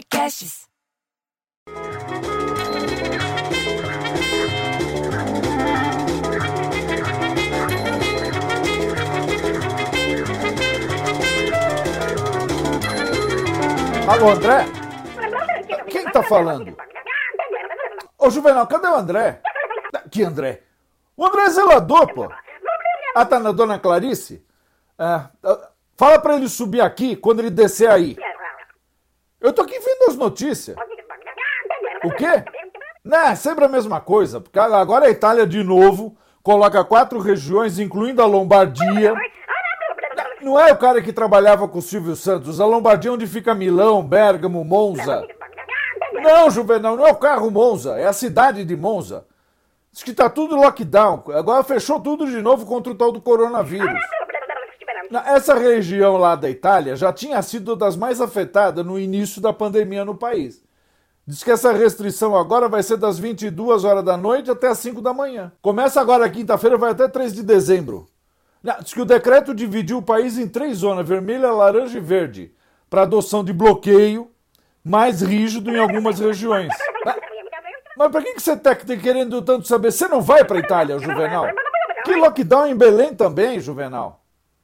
[0.00, 0.66] Podcasts.
[14.08, 14.64] Alô, André?
[15.90, 16.74] Quem tá falando?
[18.18, 19.42] Ô, Juvenal, cadê o André?
[20.10, 20.62] Que André?
[21.14, 22.32] O André é zelador, pô.
[23.14, 24.42] Ah, tá na Dona Clarice?
[24.98, 25.28] É,
[25.96, 28.16] fala pra ele subir aqui quando ele descer aí.
[29.40, 30.76] Eu tô aqui vendo as notícias.
[32.04, 32.44] O quê?
[33.04, 37.78] Não, é sempre a mesma coisa, porque agora a Itália de novo coloca quatro regiões,
[37.78, 39.14] incluindo a Lombardia.
[40.42, 43.54] Não é o cara que trabalhava com o Silvio Santos, a Lombardia é onde fica
[43.54, 45.26] Milão, Bergamo, Monza.
[46.12, 49.26] Não, Juvenal, não é o carro Monza, é a cidade de Monza.
[49.92, 51.24] Diz que tá tudo lockdown.
[51.34, 54.00] Agora fechou tudo de novo contra o tal do coronavírus.
[55.26, 60.04] Essa região lá da Itália já tinha sido das mais afetadas no início da pandemia
[60.04, 60.62] no país.
[61.26, 65.00] Diz que essa restrição agora vai ser das 22 horas da noite até as 5
[65.00, 65.52] da manhã.
[65.60, 68.08] Começa agora quinta-feira, vai até 3 de dezembro.
[68.82, 72.52] Diz que o decreto dividiu o país em três zonas, vermelha, laranja e verde,
[72.88, 74.30] para adoção de bloqueio
[74.84, 76.72] mais rígido em algumas regiões.
[77.96, 79.92] Mas para que, que você está querendo tanto saber?
[79.92, 81.46] Você não vai para a Itália, Juvenal?
[82.04, 84.19] Que lockdown em Belém também, Juvenal?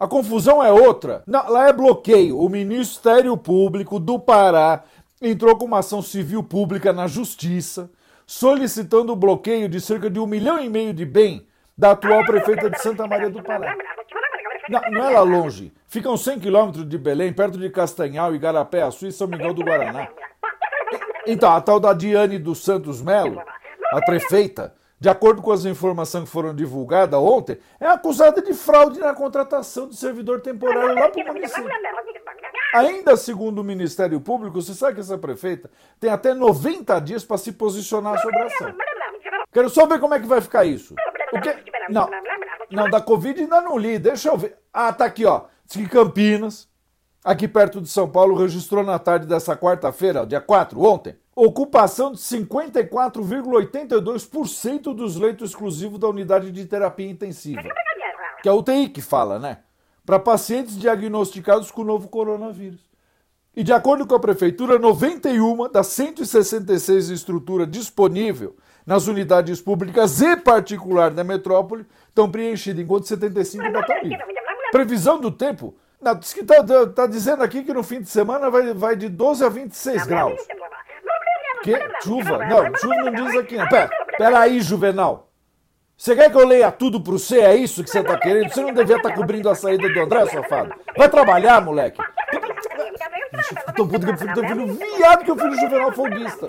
[0.00, 1.22] A confusão é outra.
[1.26, 2.38] Não, lá é bloqueio.
[2.38, 4.82] O Ministério Público do Pará
[5.20, 7.90] entrou com uma ação civil pública na Justiça,
[8.26, 12.70] solicitando o bloqueio de cerca de um milhão e meio de bem da atual prefeita
[12.70, 13.76] de Santa Maria do Pará.
[14.70, 15.70] Não, não é lá longe.
[15.86, 20.08] Ficam 100 quilômetros de Belém, perto de Castanhal, Igarapé, Açu e São Miguel do Guaraná.
[21.26, 23.42] Então, a tal da Diane dos Santos Melo,
[23.92, 29.00] a prefeita, de acordo com as informações que foram divulgadas ontem, é acusada de fraude
[29.00, 31.70] na contratação de servidor temporário lá para o município.
[32.74, 37.38] Ainda segundo o Ministério Público, você sabe que essa prefeita tem até 90 dias para
[37.38, 38.74] se posicionar sobre a ação.
[39.50, 40.94] Quero só ver como é que vai ficar isso.
[41.32, 41.56] O quê?
[41.88, 42.08] Não,
[42.70, 44.58] não, da Covid ainda não li, deixa eu ver.
[44.72, 45.44] Ah, tá aqui, ó.
[45.64, 46.68] Diz que Campinas,
[47.24, 52.18] aqui perto de São Paulo, registrou na tarde dessa quarta-feira, dia 4, ontem, ocupação de
[52.18, 57.62] 54,82% dos leitos exclusivos da unidade de terapia intensiva.
[58.42, 59.58] Que é a UTI que fala, né?
[60.04, 62.80] Para pacientes diagnosticados com o novo coronavírus.
[63.54, 68.50] E de acordo com a prefeitura, 91 das 166 estruturas disponíveis
[68.86, 74.26] nas unidades públicas e particular da metrópole estão preenchidas, enquanto 75 ainda estão livres.
[74.72, 75.74] Previsão do tempo?
[76.00, 78.96] Não, diz que tá, tá, tá, dizendo aqui que no fim de semana vai, vai
[78.96, 80.40] de 12 a 26 graus.
[81.62, 81.78] Que?
[82.02, 82.38] Chuva?
[82.46, 83.68] Não, chuva não diz aqui não.
[83.68, 85.30] Pera, pera aí, Juvenal.
[85.96, 87.40] Você quer que eu leia tudo pro você?
[87.40, 88.48] É isso que você tá querendo?
[88.48, 90.74] Você não devia estar tá cobrindo a saída do André, safado.
[90.96, 92.00] Vai trabalhar, moleque.
[93.76, 96.48] Tô puto que eu filho, teu filho viado que eu filho Juvenal folguista.